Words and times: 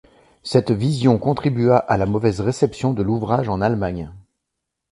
Cette 0.41 0.71
vision 0.71 1.19
contribua 1.19 1.77
à 1.77 1.95
la 1.95 2.07
mauvaise 2.07 2.41
réception 2.41 2.91
de 2.93 3.03
l’ouvrage 3.03 3.49
en 3.49 3.61
Allemagne. 3.61 4.11